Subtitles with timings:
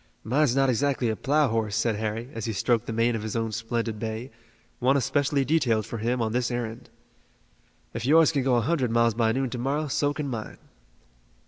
[0.23, 3.35] "Mine's not exactly a plough horse," said Harry, as he stroked the mane of his
[3.35, 4.31] own splendid bay,
[4.79, 6.89] one especially detailed for him on this errand.
[7.93, 10.57] "If yours can go a hundred miles by noon to morrow so can mine."